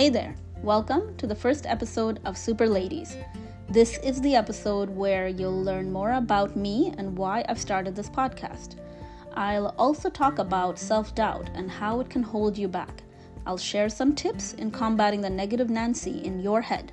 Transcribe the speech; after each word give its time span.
Hey 0.00 0.08
there, 0.08 0.34
welcome 0.62 1.14
to 1.18 1.26
the 1.26 1.34
first 1.34 1.66
episode 1.66 2.20
of 2.24 2.38
Super 2.38 2.66
Ladies. 2.66 3.18
This 3.68 3.98
is 3.98 4.18
the 4.22 4.34
episode 4.34 4.88
where 4.88 5.28
you'll 5.28 5.62
learn 5.62 5.92
more 5.92 6.12
about 6.12 6.56
me 6.56 6.94
and 6.96 7.18
why 7.18 7.44
I've 7.46 7.60
started 7.60 7.94
this 7.94 8.08
podcast. 8.08 8.76
I'll 9.34 9.74
also 9.76 10.08
talk 10.08 10.38
about 10.38 10.78
self 10.78 11.14
doubt 11.14 11.50
and 11.52 11.70
how 11.70 12.00
it 12.00 12.08
can 12.08 12.22
hold 12.22 12.56
you 12.56 12.66
back. 12.66 13.02
I'll 13.44 13.58
share 13.58 13.90
some 13.90 14.14
tips 14.14 14.54
in 14.54 14.70
combating 14.70 15.20
the 15.20 15.28
negative 15.28 15.68
Nancy 15.68 16.24
in 16.24 16.40
your 16.40 16.62
head. 16.62 16.92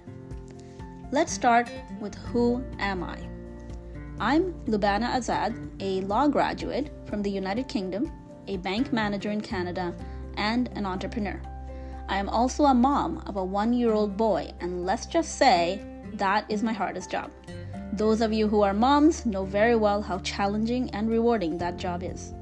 Let's 1.13 1.31
start 1.31 1.71
with 2.01 2.15
who 2.15 2.61
am 2.77 3.05
I? 3.05 3.17
I'm 4.19 4.51
Lubana 4.65 5.13
Azad, 5.13 5.55
a 5.79 6.01
law 6.01 6.27
graduate 6.27 6.91
from 7.05 7.21
the 7.21 7.31
United 7.31 7.69
Kingdom, 7.69 8.11
a 8.47 8.57
bank 8.57 8.91
manager 8.91 9.31
in 9.31 9.39
Canada, 9.39 9.95
and 10.35 10.67
an 10.75 10.85
entrepreneur. 10.85 11.41
I 12.09 12.17
am 12.17 12.29
also 12.29 12.63
a 12.65 12.73
mom 12.73 13.21
of 13.25 13.35
a 13.35 13.43
one 13.43 13.73
year 13.73 13.91
old 13.91 14.15
boy, 14.15 14.53
and 14.61 14.85
let's 14.85 15.05
just 15.05 15.37
say 15.37 15.81
that 16.13 16.45
is 16.49 16.63
my 16.63 16.71
hardest 16.71 17.11
job. 17.11 17.31
Those 17.91 18.21
of 18.21 18.31
you 18.31 18.47
who 18.47 18.61
are 18.61 18.73
moms 18.73 19.25
know 19.25 19.43
very 19.43 19.75
well 19.75 20.01
how 20.01 20.19
challenging 20.19 20.89
and 20.91 21.09
rewarding 21.09 21.57
that 21.57 21.77
job 21.77 22.03
is. 22.03 22.33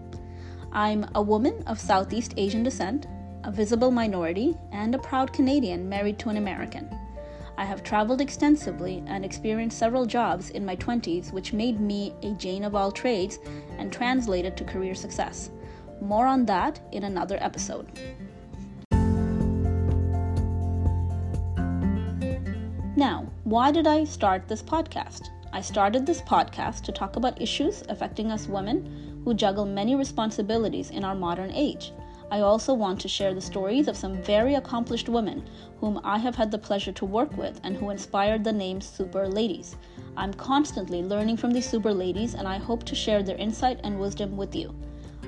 I'm 0.71 1.09
a 1.15 1.21
woman 1.21 1.63
of 1.65 1.79
Southeast 1.79 2.33
Asian 2.37 2.61
descent, 2.61 3.07
a 3.43 3.51
visible 3.51 3.89
minority, 3.89 4.55
and 4.71 4.93
a 4.93 4.99
proud 4.99 5.33
Canadian 5.33 5.89
married 5.89 6.19
to 6.19 6.29
an 6.29 6.37
American. 6.37 6.89
I 7.57 7.65
have 7.65 7.83
traveled 7.83 8.21
extensively 8.21 9.03
and 9.07 9.23
experienced 9.23 9.79
several 9.79 10.05
jobs 10.05 10.49
in 10.49 10.65
my 10.65 10.75
20s, 10.75 11.31
which 11.31 11.53
made 11.53 11.79
me 11.79 12.13
a 12.21 12.33
Jane 12.33 12.65
of 12.65 12.75
all 12.75 12.91
trades 12.91 13.39
and 13.77 13.91
translated 13.91 14.57
to 14.57 14.63
career 14.63 14.93
success. 14.93 15.49
More 16.01 16.27
on 16.27 16.45
that 16.45 16.79
in 16.91 17.05
another 17.05 17.37
episode. 17.39 17.87
Why 23.45 23.71
did 23.71 23.85
I 23.85 24.05
start 24.05 24.47
this 24.47 24.63
podcast? 24.63 25.29
I 25.53 25.61
started 25.61 26.03
this 26.03 26.19
podcast 26.19 26.81
to 26.85 26.91
talk 26.91 27.15
about 27.15 27.39
issues 27.39 27.83
affecting 27.89 28.31
us 28.31 28.47
women 28.47 29.21
who 29.23 29.35
juggle 29.35 29.65
many 29.65 29.93
responsibilities 29.93 30.89
in 30.89 31.03
our 31.03 31.13
modern 31.13 31.51
age. 31.51 31.91
I 32.31 32.39
also 32.39 32.73
want 32.73 32.99
to 33.01 33.07
share 33.07 33.35
the 33.35 33.41
stories 33.41 33.87
of 33.87 33.95
some 33.95 34.19
very 34.23 34.55
accomplished 34.55 35.09
women 35.09 35.47
whom 35.79 36.01
I 36.03 36.17
have 36.17 36.33
had 36.33 36.49
the 36.49 36.57
pleasure 36.57 36.91
to 36.93 37.05
work 37.05 37.37
with 37.37 37.61
and 37.63 37.77
who 37.77 37.91
inspired 37.91 38.43
the 38.43 38.51
name 38.51 38.81
Super 38.81 39.27
Ladies. 39.27 39.75
I'm 40.17 40.33
constantly 40.33 41.03
learning 41.03 41.37
from 41.37 41.51
these 41.51 41.69
super 41.69 41.93
ladies 41.93 42.33
and 42.33 42.47
I 42.47 42.57
hope 42.57 42.83
to 42.85 42.95
share 42.95 43.21
their 43.21 43.37
insight 43.37 43.79
and 43.83 43.99
wisdom 43.99 44.37
with 44.37 44.55
you. 44.55 44.73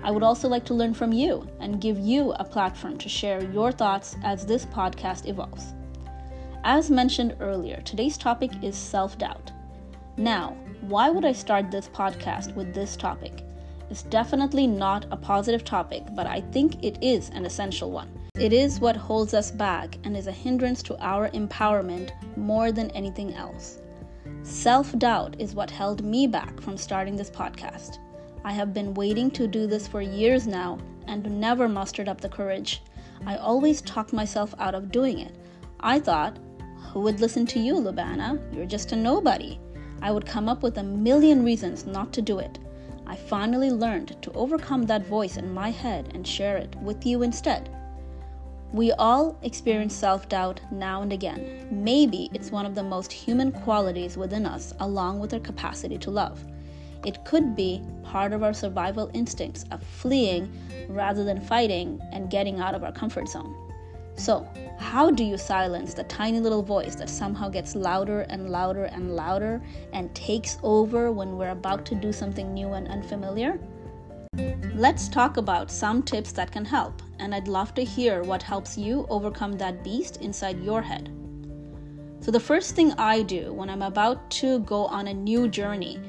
I 0.01 0.09
would 0.09 0.23
also 0.23 0.47
like 0.47 0.65
to 0.65 0.73
learn 0.73 0.95
from 0.95 1.13
you 1.13 1.47
and 1.59 1.79
give 1.79 1.99
you 1.99 2.31
a 2.39 2.43
platform 2.43 2.97
to 2.97 3.09
share 3.09 3.43
your 3.43 3.71
thoughts 3.71 4.15
as 4.23 4.43
this 4.43 4.65
podcast 4.65 5.27
evolves. 5.27 5.75
As 6.69 6.91
mentioned 6.91 7.37
earlier, 7.39 7.79
today's 7.85 8.17
topic 8.17 8.51
is 8.61 8.75
self 8.75 9.17
doubt. 9.17 9.53
Now, 10.17 10.57
why 10.81 11.09
would 11.09 11.23
I 11.23 11.31
start 11.31 11.71
this 11.71 11.87
podcast 11.87 12.53
with 12.55 12.73
this 12.73 12.97
topic? 12.97 13.45
It's 13.89 14.03
definitely 14.03 14.67
not 14.67 15.05
a 15.09 15.15
positive 15.15 15.63
topic, 15.63 16.03
but 16.13 16.27
I 16.27 16.41
think 16.41 16.83
it 16.83 16.97
is 17.01 17.29
an 17.29 17.45
essential 17.45 17.89
one. 17.89 18.09
It 18.35 18.51
is 18.51 18.81
what 18.81 18.97
holds 18.97 19.33
us 19.33 19.49
back 19.49 19.97
and 20.03 20.17
is 20.17 20.27
a 20.27 20.31
hindrance 20.33 20.83
to 20.83 20.99
our 20.99 21.29
empowerment 21.29 22.11
more 22.35 22.73
than 22.73 22.91
anything 22.91 23.33
else. 23.33 23.79
Self 24.43 24.91
doubt 24.99 25.37
is 25.39 25.55
what 25.55 25.71
held 25.71 26.03
me 26.03 26.27
back 26.27 26.59
from 26.59 26.75
starting 26.75 27.15
this 27.15 27.29
podcast. 27.29 27.99
I 28.43 28.51
have 28.51 28.73
been 28.73 28.93
waiting 28.93 29.31
to 29.31 29.47
do 29.47 29.67
this 29.67 29.87
for 29.87 30.01
years 30.01 30.47
now 30.47 30.79
and 31.07 31.39
never 31.39 31.69
mustered 31.69 32.09
up 32.09 32.19
the 32.19 32.27
courage. 32.27 32.81
I 33.25 33.37
always 33.37 33.81
talked 33.81 34.11
myself 34.11 34.53
out 34.59 34.75
of 34.75 34.91
doing 34.91 35.19
it. 35.19 35.33
I 35.79 35.99
thought 36.01 36.37
who 36.91 37.01
would 37.01 37.19
listen 37.19 37.45
to 37.47 37.59
you, 37.59 37.75
Lubana? 37.75 38.39
You're 38.53 38.65
just 38.65 38.91
a 38.91 38.95
nobody. 38.95 39.59
I 40.01 40.11
would 40.11 40.25
come 40.25 40.47
up 40.47 40.63
with 40.63 40.77
a 40.77 40.83
million 40.83 41.43
reasons 41.43 41.85
not 41.85 42.13
to 42.13 42.21
do 42.21 42.39
it. 42.39 42.59
I 43.05 43.15
finally 43.15 43.71
learned 43.71 44.21
to 44.21 44.31
overcome 44.33 44.83
that 44.83 45.07
voice 45.07 45.37
in 45.37 45.53
my 45.53 45.71
head 45.71 46.11
and 46.13 46.27
share 46.27 46.57
it 46.57 46.75
with 46.81 47.05
you 47.05 47.23
instead. 47.23 47.69
We 48.73 48.91
all 48.91 49.37
experience 49.43 49.95
self 49.95 50.27
doubt 50.27 50.59
now 50.71 51.01
and 51.01 51.13
again. 51.13 51.67
Maybe 51.71 52.29
it's 52.33 52.51
one 52.51 52.65
of 52.65 52.75
the 52.75 52.83
most 52.83 53.13
human 53.13 53.51
qualities 53.51 54.17
within 54.17 54.45
us, 54.45 54.73
along 54.81 55.19
with 55.19 55.33
our 55.33 55.39
capacity 55.39 55.97
to 55.99 56.11
love. 56.11 56.45
It 57.05 57.23
could 57.23 57.55
be 57.55 57.81
part 58.03 58.33
of 58.33 58.43
our 58.43 58.53
survival 58.53 59.09
instincts 59.13 59.63
of 59.71 59.81
fleeing 59.83 60.51
rather 60.89 61.23
than 61.23 61.39
fighting 61.39 62.01
and 62.11 62.29
getting 62.29 62.59
out 62.59 62.75
of 62.75 62.83
our 62.83 62.91
comfort 62.91 63.29
zone. 63.29 63.66
So, 64.17 64.47
how 64.79 65.11
do 65.11 65.23
you 65.23 65.37
silence 65.37 65.93
the 65.93 66.03
tiny 66.03 66.39
little 66.39 66.63
voice 66.63 66.95
that 66.95 67.09
somehow 67.09 67.49
gets 67.49 67.75
louder 67.75 68.21
and 68.21 68.49
louder 68.49 68.85
and 68.85 69.15
louder 69.15 69.61
and 69.93 70.13
takes 70.15 70.57
over 70.63 71.11
when 71.11 71.37
we're 71.37 71.51
about 71.51 71.85
to 71.85 71.95
do 71.95 72.11
something 72.11 72.51
new 72.51 72.73
and 72.73 72.87
unfamiliar? 72.87 73.59
Let's 74.73 75.07
talk 75.07 75.37
about 75.37 75.69
some 75.69 76.01
tips 76.01 76.31
that 76.31 76.51
can 76.51 76.65
help, 76.65 77.03
and 77.19 77.33
I'd 77.33 77.47
love 77.47 77.75
to 77.75 77.83
hear 77.83 78.23
what 78.23 78.41
helps 78.41 78.75
you 78.75 79.05
overcome 79.09 79.53
that 79.53 79.83
beast 79.83 80.17
inside 80.17 80.63
your 80.63 80.81
head. 80.81 81.11
So, 82.19 82.31
the 82.31 82.39
first 82.39 82.75
thing 82.75 82.93
I 82.93 83.21
do 83.21 83.53
when 83.53 83.69
I'm 83.69 83.83
about 83.83 84.31
to 84.41 84.59
go 84.59 84.85
on 84.87 85.07
a 85.07 85.13
new 85.13 85.47
journey 85.47 85.99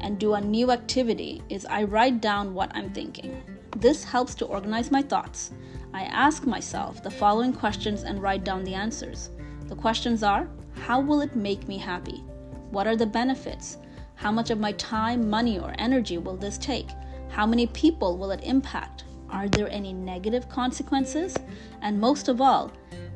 and 0.00 0.18
do 0.18 0.34
a 0.34 0.40
new 0.40 0.72
activity 0.72 1.40
is 1.48 1.66
I 1.66 1.84
write 1.84 2.20
down 2.20 2.52
what 2.52 2.74
I'm 2.74 2.92
thinking. 2.92 3.40
This 3.76 4.02
helps 4.02 4.34
to 4.36 4.44
organize 4.44 4.90
my 4.90 5.02
thoughts 5.02 5.52
I 5.94 6.06
ask 6.06 6.44
myself 6.44 7.04
the 7.04 7.10
following 7.10 7.52
questions 7.52 8.02
and 8.02 8.20
write 8.20 8.42
down 8.42 8.64
the 8.64 8.74
answers. 8.74 9.30
The 9.68 9.76
questions 9.76 10.24
are 10.24 10.48
How 10.74 10.98
will 10.98 11.20
it 11.20 11.36
make 11.36 11.68
me 11.68 11.78
happy? 11.78 12.24
What 12.72 12.88
are 12.88 12.96
the 12.96 13.06
benefits? 13.06 13.78
How 14.16 14.32
much 14.32 14.50
of 14.50 14.58
my 14.58 14.72
time, 14.72 15.30
money, 15.30 15.60
or 15.60 15.72
energy 15.78 16.18
will 16.18 16.36
this 16.36 16.58
take? 16.58 16.88
How 17.28 17.46
many 17.46 17.68
people 17.68 18.18
will 18.18 18.32
it 18.32 18.42
impact? 18.42 19.04
Are 19.30 19.48
there 19.48 19.70
any 19.70 19.92
negative 19.92 20.48
consequences? 20.48 21.36
And 21.80 22.00
most 22.00 22.26
of 22.26 22.40
all, 22.40 22.72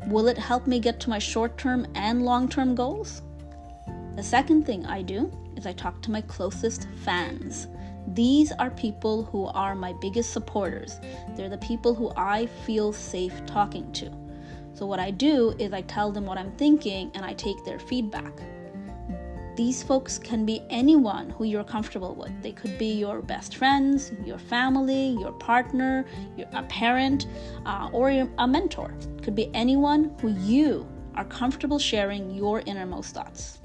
will 0.07 0.29
it 0.29 0.39
help 0.39 0.69
me 0.69 0.79
get 0.79 1.01
to 1.01 1.11
my 1.11 1.19
short 1.19 1.59
term 1.59 1.85
and 1.97 2.25
long 2.25 2.49
term 2.49 2.77
goals? 2.77 3.23
The 4.15 4.23
second 4.23 4.67
thing 4.67 4.87
I 4.87 5.03
do 5.03 5.33
is 5.57 5.67
I 5.67 5.73
talk 5.73 6.01
to 6.03 6.13
my 6.13 6.21
closest 6.21 6.87
fans. 7.05 7.67
These 8.15 8.53
are 8.53 8.71
people 8.71 9.25
who 9.25 9.47
are 9.47 9.75
my 9.75 9.93
biggest 9.93 10.33
supporters. 10.33 10.99
They're 11.37 11.51
the 11.51 11.59
people 11.59 11.95
who 11.95 12.11
I 12.17 12.47
feel 12.47 12.93
safe 12.93 13.45
talking 13.45 13.93
to. 13.93 14.11
So, 14.73 14.87
what 14.87 14.99
I 15.01 15.11
do 15.11 15.55
is 15.59 15.73
I 15.73 15.83
tell 15.83 16.11
them 16.13 16.25
what 16.25 16.39
I'm 16.39 16.53
thinking 16.53 17.11
and 17.15 17.25
I 17.25 17.35
take 17.35 17.63
their 17.65 17.79
feedback. 17.79 18.33
These 19.57 19.83
folks 19.83 20.19
can 20.19 20.47
be 20.47 20.63
anyone 20.71 21.31
who 21.31 21.45
you're 21.45 21.65
comfortable 21.65 22.15
with. 22.15 22.31
They 22.43 22.53
could 22.53 22.79
be 22.79 22.93
your 22.93 23.21
best 23.21 23.57
friends, 23.57 24.13
your 24.25 24.39
family, 24.39 25.17
your 25.21 25.33
partner, 25.33 26.07
your, 26.37 26.47
a 26.53 26.63
parent, 26.63 27.27
uh, 27.67 27.91
or 27.93 28.11
your, 28.11 28.29
a 28.39 28.47
mentor. 28.47 28.95
Could 29.21 29.35
be 29.35 29.51
anyone 29.55 30.15
who 30.21 30.29
you 30.29 30.87
are 31.17 31.25
comfortable 31.25 31.81
sharing 31.81 32.31
your 32.31 32.61
innermost 32.61 33.15
thoughts. 33.17 33.59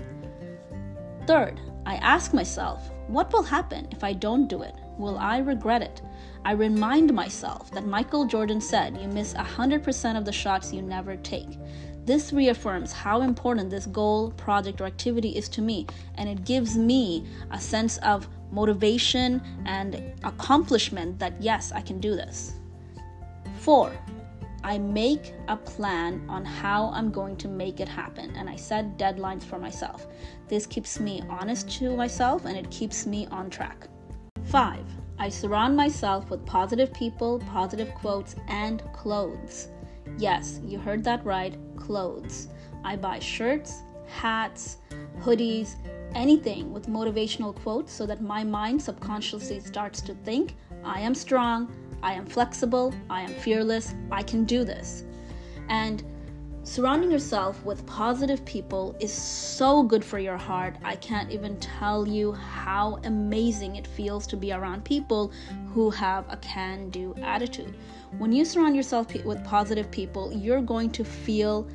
Third, 1.28 1.62
I 1.86 1.96
ask 1.96 2.34
myself, 2.34 2.90
what 3.08 3.32
will 3.34 3.44
happen 3.44 3.88
if 3.92 4.04
I 4.04 4.14
don't 4.14 4.48
do 4.48 4.62
it? 4.62 4.76
Will 4.98 5.18
I 5.18 5.40
regret 5.40 5.82
it? 5.82 6.02
I 6.46 6.52
remind 6.54 7.14
myself 7.14 7.72
that 7.72 7.86
Michael 7.86 8.26
Jordan 8.26 8.62
said 8.62 8.98
you 9.02 9.08
miss 9.08 9.34
100% 9.34 10.18
of 10.18 10.26
the 10.26 10.32
shots 10.32 10.74
you 10.74 10.82
never 10.82 11.16
take. 11.18 11.58
This 12.06 12.34
reaffirms 12.34 12.92
how 12.92 13.22
important 13.22 13.70
this 13.70 13.86
goal, 13.86 14.32
project, 14.32 14.82
or 14.82 14.86
activity 14.86 15.30
is 15.30 15.48
to 15.50 15.62
me, 15.62 15.88
and 16.16 16.28
it 16.28 16.44
gives 16.44 16.78
me 16.78 17.26
a 17.52 17.60
sense 17.60 17.98
of 18.00 18.28
motivation 18.52 19.42
and 19.66 20.14
accomplishment 20.24 21.18
that 21.20 21.34
yes, 21.42 21.72
I 21.72 21.82
can 21.82 22.00
do 22.00 22.16
this. 22.16 22.56
Four, 23.60 23.94
I 24.64 24.78
make 24.78 25.34
a 25.50 25.58
plan 25.58 26.26
on 26.30 26.46
how 26.46 26.90
I'm 26.94 27.12
going 27.12 27.36
to 27.38 27.48
make 27.48 27.80
it 27.82 27.90
happen 27.90 28.34
and 28.38 28.50
I 28.50 28.56
set 28.56 28.98
deadlines 28.98 29.44
for 29.44 29.60
myself. 29.60 30.08
This 30.48 30.66
keeps 30.66 31.00
me 31.00 31.22
honest 31.30 31.70
to 31.80 31.96
myself 31.96 32.46
and 32.46 32.58
it 32.58 32.72
keeps 32.72 33.06
me 33.06 33.28
on 33.28 33.50
track. 33.50 33.90
Five, 34.46 34.86
I 35.20 35.30
surround 35.30 35.76
myself 35.76 36.30
with 36.30 36.46
positive 36.46 36.94
people, 36.94 37.40
positive 37.52 37.94
quotes, 37.96 38.36
and 38.48 38.82
clothes. 38.94 39.68
Yes, 40.18 40.60
you 40.64 40.80
heard 40.80 41.04
that 41.04 41.26
right 41.26 41.58
clothes. 41.76 42.48
I 42.84 42.96
buy 42.96 43.20
shirts, 43.20 43.84
hats, 44.08 44.78
hoodies, 45.20 45.76
anything 46.16 46.72
with 46.72 46.88
motivational 46.88 47.56
quotes 47.56 47.92
so 47.92 48.06
that 48.06 48.22
my 48.22 48.44
mind 48.44 48.82
subconsciously 48.82 49.60
starts 49.60 50.02
to 50.02 50.14
think 50.14 50.56
I 50.84 51.00
am 51.02 51.16
strong, 51.16 51.74
I 52.04 52.14
am 52.14 52.28
flexible, 52.28 52.94
I 53.10 53.22
am 53.22 53.34
fearless, 53.34 53.96
I 54.12 54.22
can 54.22 54.46
do 54.46 54.64
this. 54.64 55.04
And 55.70 56.04
Surrounding 56.66 57.12
yourself 57.12 57.62
with 57.66 57.86
positive 57.86 58.44
people 58.46 58.96
is 59.02 59.12
so 59.12 59.84
good 59.84 60.04
for 60.04 60.18
your 60.18 60.38
heart. 60.38 60.78
I 60.82 60.96
can't 60.96 61.30
even 61.30 61.60
tell 61.60 62.08
you 62.08 62.32
how 62.32 63.00
amazing 63.04 63.76
it 63.76 63.86
feels 63.86 64.26
to 64.28 64.38
be 64.38 64.54
around 64.54 64.86
people 64.86 65.34
who 65.74 65.90
have 65.90 66.24
a 66.30 66.38
can 66.38 66.90
do 66.90 67.16
attitude. 67.22 67.76
When 68.18 68.32
you 68.32 68.46
surround 68.46 68.78
yourself 68.78 69.14
with 69.26 69.44
positive 69.44 69.92
people, 69.92 70.32
you're 70.32 70.62
going 70.62 70.92
to 70.92 71.04
feel 71.04 71.68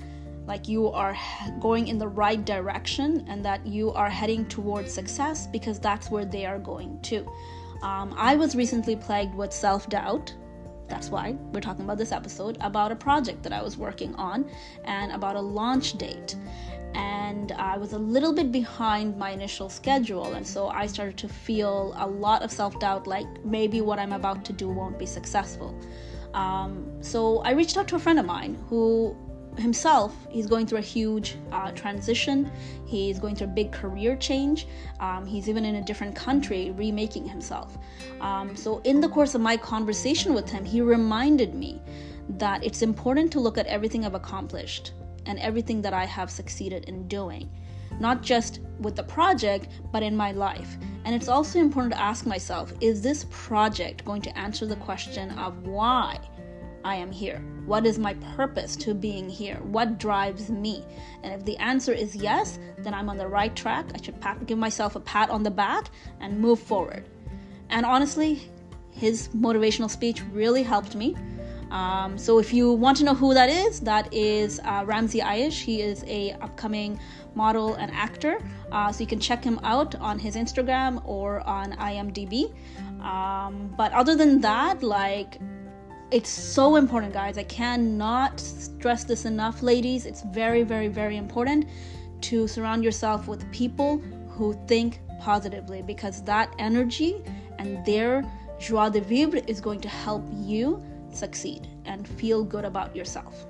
like 0.46 0.68
you 0.68 0.88
are 0.88 1.14
going 1.60 1.88
in 1.88 1.98
the 1.98 2.08
right 2.08 2.42
direction 2.42 3.26
and 3.28 3.44
that 3.44 3.66
you 3.66 3.92
are 3.92 4.08
heading 4.08 4.46
towards 4.46 4.90
success 4.90 5.46
because 5.48 5.78
that's 5.78 6.10
where 6.10 6.24
they 6.24 6.46
are 6.46 6.58
going 6.58 6.98
to. 7.02 7.30
Um, 7.82 8.14
I 8.16 8.36
was 8.36 8.56
recently 8.56 8.96
plagued 8.96 9.34
with 9.34 9.52
self 9.52 9.88
doubt 9.88 10.34
that's 10.88 11.10
why 11.10 11.36
we're 11.52 11.60
talking 11.60 11.84
about 11.84 11.98
this 11.98 12.12
episode 12.12 12.56
about 12.60 12.90
a 12.90 12.96
project 12.96 13.42
that 13.42 13.52
I 13.52 13.62
was 13.62 13.76
working 13.76 14.14
on 14.14 14.50
and 14.84 15.12
about 15.12 15.36
a 15.36 15.40
launch 15.40 15.98
date. 15.98 16.34
And 16.94 17.52
I 17.52 17.76
was 17.76 17.92
a 17.92 17.98
little 17.98 18.32
bit 18.32 18.50
behind 18.50 19.16
my 19.18 19.30
initial 19.30 19.68
schedule, 19.68 20.32
and 20.32 20.46
so 20.46 20.68
I 20.68 20.86
started 20.86 21.18
to 21.18 21.28
feel 21.28 21.94
a 21.98 22.06
lot 22.06 22.42
of 22.42 22.50
self 22.50 22.80
doubt 22.80 23.06
like 23.06 23.26
maybe 23.44 23.82
what 23.82 23.98
I'm 23.98 24.12
about 24.12 24.44
to 24.46 24.52
do 24.54 24.68
won't 24.68 24.98
be 24.98 25.06
successful. 25.06 25.78
Um, 26.32 26.90
so 27.02 27.38
I 27.40 27.52
reached 27.52 27.76
out 27.76 27.88
to 27.88 27.96
a 27.96 27.98
friend 27.98 28.18
of 28.18 28.24
mine 28.24 28.56
who 28.68 29.14
himself, 29.58 30.14
he's 30.30 30.46
going 30.46 30.66
through 30.66 30.78
a 30.78 30.88
huge 30.96 31.36
uh, 31.52 31.70
transition. 31.72 32.50
He's 32.86 33.18
going 33.18 33.36
through 33.36 33.48
a 33.48 33.50
big 33.50 33.72
career 33.72 34.16
change. 34.16 34.66
Um, 35.00 35.26
he's 35.26 35.48
even 35.48 35.64
in 35.64 35.76
a 35.76 35.82
different 35.82 36.14
country 36.14 36.70
remaking 36.72 37.26
himself. 37.26 37.76
Um, 38.20 38.56
so, 38.56 38.78
in 38.84 39.00
the 39.00 39.08
course 39.08 39.34
of 39.34 39.40
my 39.40 39.56
conversation 39.56 40.34
with 40.34 40.48
him, 40.48 40.64
he 40.64 40.80
reminded 40.80 41.54
me 41.54 41.80
that 42.30 42.64
it's 42.64 42.82
important 42.82 43.32
to 43.32 43.40
look 43.40 43.58
at 43.58 43.66
everything 43.66 44.04
I've 44.04 44.14
accomplished 44.14 44.92
and 45.26 45.38
everything 45.38 45.82
that 45.82 45.92
I 45.92 46.04
have 46.04 46.30
succeeded 46.30 46.84
in 46.84 47.06
doing, 47.08 47.50
not 48.00 48.22
just 48.22 48.60
with 48.80 48.96
the 48.96 49.02
project, 49.02 49.68
but 49.92 50.02
in 50.02 50.16
my 50.16 50.32
life. 50.32 50.76
And 51.04 51.14
it's 51.14 51.28
also 51.28 51.58
important 51.58 51.94
to 51.94 52.00
ask 52.00 52.26
myself 52.26 52.72
is 52.80 53.00
this 53.02 53.26
project 53.30 54.04
going 54.04 54.22
to 54.22 54.38
answer 54.38 54.66
the 54.66 54.76
question 54.76 55.30
of 55.38 55.66
why? 55.66 56.18
I 56.84 56.96
am 56.96 57.10
here? 57.10 57.42
What 57.66 57.86
is 57.86 57.98
my 57.98 58.14
purpose 58.36 58.76
to 58.76 58.94
being 58.94 59.28
here? 59.28 59.56
What 59.56 59.98
drives 59.98 60.50
me? 60.50 60.84
And 61.22 61.32
if 61.34 61.44
the 61.44 61.56
answer 61.58 61.92
is 61.92 62.16
yes, 62.16 62.58
then 62.78 62.94
I'm 62.94 63.08
on 63.08 63.16
the 63.16 63.26
right 63.26 63.54
track. 63.54 63.86
I 63.94 64.00
should 64.00 64.20
pat, 64.20 64.46
give 64.46 64.58
myself 64.58 64.96
a 64.96 65.00
pat 65.00 65.30
on 65.30 65.42
the 65.42 65.50
back 65.50 65.90
and 66.20 66.38
move 66.40 66.60
forward. 66.60 67.04
And 67.70 67.84
honestly, 67.84 68.50
his 68.90 69.28
motivational 69.28 69.90
speech 69.90 70.22
really 70.32 70.62
helped 70.62 70.94
me. 70.94 71.14
Um, 71.70 72.16
so 72.16 72.38
if 72.38 72.52
you 72.52 72.72
want 72.72 72.96
to 72.98 73.04
know 73.04 73.14
who 73.14 73.34
that 73.34 73.50
is, 73.50 73.80
that 73.80 74.12
is 74.12 74.60
uh, 74.64 74.84
Ramsey 74.86 75.20
Ayush. 75.20 75.60
He 75.60 75.82
is 75.82 76.02
a 76.06 76.32
upcoming 76.40 76.98
model 77.34 77.74
and 77.74 77.92
actor. 77.92 78.38
Uh, 78.72 78.90
so 78.90 79.00
you 79.00 79.06
can 79.06 79.20
check 79.20 79.44
him 79.44 79.60
out 79.62 79.94
on 79.96 80.18
his 80.18 80.34
Instagram 80.34 81.02
or 81.06 81.40
on 81.40 81.72
IMDb. 81.72 82.54
Um, 83.02 83.72
but 83.76 83.92
other 83.92 84.16
than 84.16 84.40
that, 84.40 84.82
like 84.82 85.38
it's 86.10 86.30
so 86.30 86.76
important, 86.76 87.12
guys. 87.12 87.36
I 87.36 87.42
cannot 87.44 88.40
stress 88.40 89.04
this 89.04 89.24
enough, 89.24 89.62
ladies. 89.62 90.06
It's 90.06 90.22
very, 90.22 90.62
very, 90.62 90.88
very 90.88 91.16
important 91.16 91.66
to 92.22 92.48
surround 92.48 92.82
yourself 92.82 93.28
with 93.28 93.50
people 93.52 93.98
who 94.30 94.54
think 94.66 95.00
positively 95.20 95.82
because 95.82 96.22
that 96.22 96.54
energy 96.58 97.22
and 97.58 97.84
their 97.84 98.24
joie 98.58 98.88
de 98.88 99.00
vivre 99.00 99.40
is 99.46 99.60
going 99.60 99.80
to 99.80 99.88
help 99.88 100.24
you 100.32 100.82
succeed 101.12 101.68
and 101.84 102.08
feel 102.08 102.42
good 102.42 102.64
about 102.64 102.96
yourself. 102.96 103.46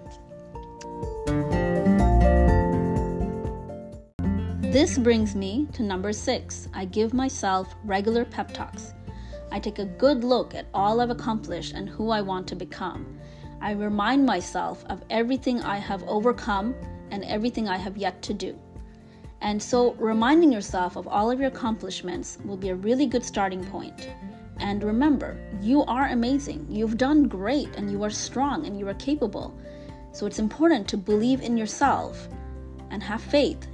This 4.60 4.99
brings 4.99 5.34
me 5.34 5.66
to 5.72 5.82
number 5.82 6.12
six. 6.12 6.69
I 6.75 6.84
give 6.84 7.14
myself 7.14 7.75
regular 7.84 8.25
pep 8.25 8.52
talks. 8.52 8.94
I 9.50 9.58
take 9.58 9.78
a 9.78 9.84
good 9.84 10.24
look 10.24 10.54
at 10.54 10.66
all 10.74 11.00
I've 11.00 11.10
accomplished 11.10 11.74
and 11.74 11.88
who 11.88 12.10
I 12.10 12.20
want 12.20 12.46
to 12.48 12.56
become. 12.56 13.18
I 13.60 13.72
remind 13.72 14.24
myself 14.24 14.84
of 14.86 15.02
everything 15.10 15.60
I 15.62 15.78
have 15.78 16.02
overcome 16.04 16.74
and 17.10 17.24
everything 17.24 17.68
I 17.68 17.76
have 17.76 17.96
yet 17.96 18.22
to 18.22 18.34
do. 18.34 18.58
And 19.40 19.62
so, 19.62 19.94
reminding 19.94 20.52
yourself 20.52 20.96
of 20.96 21.06
all 21.06 21.30
of 21.30 21.38
your 21.38 21.48
accomplishments 21.48 22.38
will 22.44 22.56
be 22.56 22.70
a 22.70 22.74
really 22.74 23.06
good 23.06 23.24
starting 23.24 23.64
point. 23.64 24.10
And 24.58 24.82
remember, 24.82 25.38
you 25.60 25.84
are 25.84 26.08
amazing. 26.08 26.66
You've 26.68 26.98
done 26.98 27.28
great, 27.28 27.68
and 27.76 27.90
you 27.90 28.02
are 28.02 28.10
strong, 28.10 28.66
and 28.66 28.78
you 28.78 28.88
are 28.88 28.94
capable. 28.94 29.56
So, 30.12 30.26
it's 30.26 30.40
important 30.40 30.88
to 30.88 30.96
believe 30.96 31.40
in 31.40 31.56
yourself 31.56 32.28
and 32.90 33.02
have 33.02 33.22
faith 33.22 33.68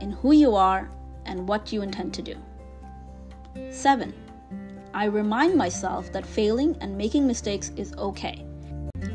in 0.00 0.10
who 0.10 0.32
you 0.32 0.56
are 0.56 0.90
and 1.24 1.46
what 1.48 1.72
you 1.72 1.82
intend 1.82 2.12
to 2.14 2.22
do. 2.22 2.36
7. 3.70 4.12
I 4.96 5.04
remind 5.04 5.56
myself 5.56 6.10
that 6.12 6.24
failing 6.24 6.74
and 6.80 6.96
making 6.96 7.26
mistakes 7.26 7.70
is 7.76 7.92
okay. 7.98 8.46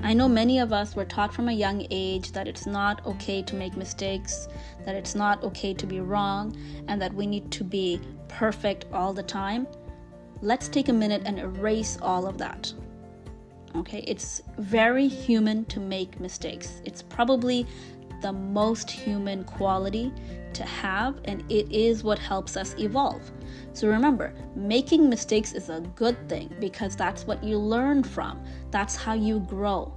I 0.04 0.14
know 0.14 0.30
many 0.30 0.60
of 0.60 0.72
us 0.72 0.96
were 0.96 1.06
taught 1.06 1.34
from 1.34 1.50
a 1.50 1.54
young 1.54 1.88
age 1.90 2.34
that 2.34 2.48
it's 2.48 2.68
not 2.68 3.04
okay 3.08 3.42
to 3.42 3.56
make 3.56 3.76
mistakes, 3.76 4.48
that 4.86 4.94
it's 4.94 5.16
not 5.16 5.44
okay 5.44 5.74
to 5.74 5.88
be 5.88 6.00
wrong, 6.00 6.56
and 6.88 7.02
that 7.02 7.12
we 7.12 7.26
need 7.26 7.50
to 7.54 7.64
be 7.64 8.00
perfect 8.28 8.86
all 8.94 9.12
the 9.12 9.24
time. 9.24 9.66
Let's 10.44 10.68
take 10.70 10.90
a 10.90 10.94
minute 10.94 11.24
and 11.26 11.40
erase 11.40 11.98
all 12.00 12.28
of 12.28 12.38
that. 12.38 12.72
Okay, 13.76 14.04
it's 14.06 14.44
very 14.60 15.08
human 15.08 15.66
to 15.66 15.80
make 15.80 16.20
mistakes. 16.20 16.84
It's 16.86 17.02
probably 17.02 17.66
the 18.22 18.32
most 18.32 18.90
human 18.90 19.44
quality 19.44 20.14
to 20.54 20.64
have, 20.64 21.20
and 21.26 21.44
it 21.52 21.72
is 21.72 22.04
what 22.04 22.20
helps 22.20 22.58
us 22.58 22.76
evolve. 22.78 23.32
So 23.74 23.88
remember, 23.88 24.34
making 24.56 25.10
mistakes 25.10 25.54
is 25.54 25.70
a 25.70 25.82
good 25.96 26.18
thing 26.30 26.54
because 26.60 26.96
that's 26.96 27.26
what 27.26 27.44
you 27.44 27.58
learn 27.58 28.04
from, 28.04 28.44
that's 28.70 28.96
how 28.96 29.14
you 29.14 29.40
grow. 29.42 29.94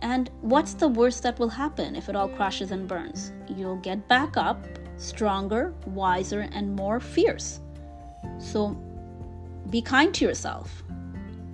And 0.00 0.30
what's 0.40 0.74
the 0.74 0.88
worst 0.88 1.22
that 1.22 1.38
will 1.38 1.48
happen 1.48 1.96
if 1.96 2.08
it 2.08 2.16
all 2.16 2.28
crashes 2.28 2.72
and 2.72 2.86
burns? 2.86 3.32
You'll 3.48 3.76
get 3.76 4.06
back 4.08 4.36
up, 4.36 4.66
stronger, 4.96 5.72
wiser, 5.86 6.48
and 6.52 6.74
more 6.74 7.00
fierce. 7.00 7.60
So 8.38 8.76
be 9.70 9.80
kind 9.80 10.12
to 10.14 10.24
yourself. 10.24 10.82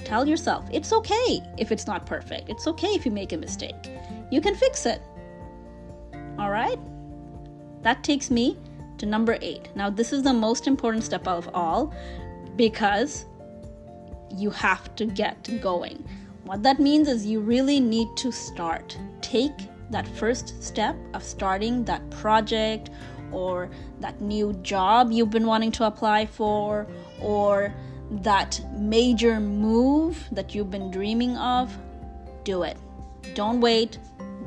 Tell 0.05 0.26
yourself 0.26 0.69
it's 0.73 0.93
okay 0.93 1.41
if 1.58 1.70
it's 1.70 1.87
not 1.87 2.06
perfect. 2.06 2.49
It's 2.49 2.67
okay 2.67 2.88
if 2.88 3.05
you 3.05 3.12
make 3.12 3.32
a 3.32 3.37
mistake. 3.37 3.91
You 4.31 4.41
can 4.41 4.55
fix 4.55 4.87
it. 4.87 5.02
All 6.40 6.50
right? 6.50 6.78
That 7.82 8.02
takes 8.02 8.31
me 8.31 8.56
to 8.96 9.04
number 9.04 9.37
eight. 9.42 9.69
Now, 9.76 9.90
this 9.90 10.10
is 10.12 10.22
the 10.22 10.32
most 10.32 10.66
important 10.66 11.04
step 11.04 11.28
of 11.28 11.48
all 11.52 11.94
because 12.56 13.26
you 14.34 14.48
have 14.50 14.94
to 14.96 15.04
get 15.04 15.60
going. 15.60 16.02
What 16.44 16.62
that 16.62 16.81
means 16.81 17.08
is 17.08 17.26
you 17.26 17.40
really 17.40 17.78
need 17.78 18.08
to 18.16 18.32
start. 18.32 18.99
Take 19.20 19.52
that 19.90 20.09
first 20.09 20.62
step 20.62 20.97
of 21.12 21.23
starting 21.23 21.85
that 21.85 22.09
project 22.11 22.88
or 23.32 23.70
that 24.00 24.20
new 24.23 24.54
job 24.62 25.12
you've 25.12 25.30
been 25.30 25.47
wanting 25.47 25.73
to 25.73 25.87
apply 25.87 26.25
for 26.25 26.87
or 27.20 27.73
that 28.11 28.61
major 28.73 29.40
move 29.40 30.26
that 30.32 30.54
you've 30.54 30.70
been 30.70 30.90
dreaming 30.90 31.37
of. 31.37 31.76
Do 32.44 32.62
it. 32.62 32.78
Don't 33.35 33.61
wait. 33.61 33.99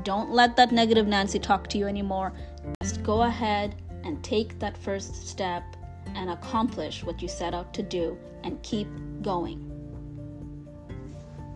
Don't 0.03 0.31
let 0.31 0.57
that 0.57 0.73
negative 0.73 1.07
Nancy 1.07 1.39
talk 1.39 1.67
to 1.69 1.77
you 1.77 1.87
anymore. 1.87 2.33
Just 2.81 3.03
go 3.03 3.21
ahead 3.21 3.75
and 4.03 4.21
take 4.21 4.59
that 4.59 4.77
first 4.77 5.27
step 5.27 5.63
and 6.15 6.29
accomplish 6.29 7.03
what 7.03 7.21
you 7.21 7.29
set 7.29 7.53
out 7.53 7.73
to 7.73 7.81
do 7.81 8.17
and 8.43 8.61
keep 8.63 8.87
going. 9.21 9.69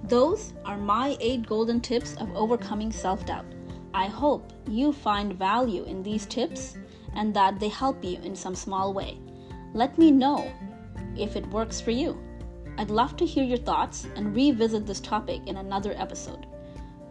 Those 0.04 0.54
are 0.64 0.78
my 0.78 1.18
eight 1.20 1.46
golden 1.46 1.82
tips 1.82 2.16
of 2.16 2.34
overcoming 2.34 2.92
self 2.92 3.26
doubt. 3.26 3.46
I 3.94 4.06
hope 4.06 4.54
you 4.66 4.94
find 4.94 5.34
value 5.34 5.84
in 5.84 6.02
these 6.02 6.26
tips 6.26 6.78
and 7.16 7.34
that 7.34 7.60
they 7.60 7.68
help 7.68 8.02
you 8.04 8.18
in 8.24 8.36
some 8.36 8.56
small 8.56 8.94
way. 8.94 9.18
Let 9.74 9.98
me 9.98 10.12
know 10.12 10.50
if 11.18 11.36
it 11.36 11.46
works 11.48 11.82
for 11.82 11.92
you. 11.92 12.18
I'd 12.78 12.92
love 12.92 13.18
to 13.18 13.26
hear 13.26 13.44
your 13.44 13.58
thoughts 13.58 14.08
and 14.16 14.34
revisit 14.34 14.86
this 14.86 15.02
topic 15.02 15.42
in 15.48 15.58
another 15.58 15.94
episode. 15.98 16.46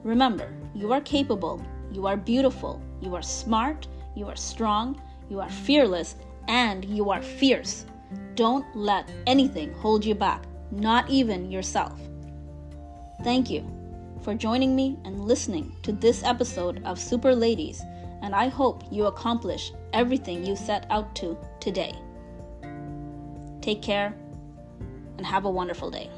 Remember, 0.05 0.49
you 0.77 0.93
are 0.93 1.01
capable, 1.01 1.63
you 1.91 2.07
are 2.07 2.19
beautiful, 2.19 2.83
you 3.01 3.15
are 3.15 3.23
smart, 3.23 3.87
you 4.15 4.27
are 4.27 4.37
strong, 4.37 5.01
you 5.31 5.41
are 5.41 5.49
fearless, 5.49 6.17
and 6.49 6.85
you 6.85 7.09
are 7.09 7.23
fierce. 7.23 7.87
Don't 8.35 8.67
let 8.77 9.11
anything 9.27 9.73
hold 9.73 10.05
you 10.05 10.15
back, 10.15 10.45
not 10.71 11.09
even 11.09 11.51
yourself. 11.51 11.99
Thank 13.25 13.49
you 13.49 13.65
for 14.21 14.35
joining 14.35 14.77
me 14.77 14.99
and 15.07 15.25
listening 15.25 15.75
to 15.83 15.93
this 15.93 16.23
episode 16.23 16.85
of 16.85 17.01
Super 17.01 17.35
Ladies, 17.35 17.81
and 18.21 18.35
I 18.35 18.49
hope 18.49 18.85
you 18.91 19.07
accomplish 19.07 19.73
everything 19.95 20.45
you 20.45 20.57
set 20.57 20.87
out 20.91 21.15
to 21.17 21.39
today. 21.59 21.95
Take 23.63 23.81
care 23.81 24.15
and 25.17 25.25
have 25.25 25.47
a 25.47 25.51
wonderful 25.51 25.91
day. 25.91 26.11